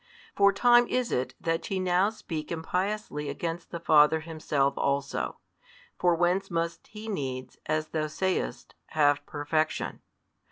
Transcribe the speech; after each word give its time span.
For 0.35 0.51
time 0.51 0.87
is 0.87 1.11
it 1.11 1.35
that 1.39 1.69
ye 1.69 1.79
now 1.79 2.09
speak 2.09 2.51
impiously 2.51 3.29
against 3.29 3.69
the 3.69 3.79
Father 3.79 4.21
Himself 4.21 4.73
also: 4.75 5.37
for 5.99 6.15
whence 6.15 6.49
must 6.49 6.87
He 6.87 7.07
needs, 7.07 7.59
as 7.67 7.89
thou 7.89 8.07
sayest, 8.07 8.73
have 8.95 9.23
perfection? 9.27 10.01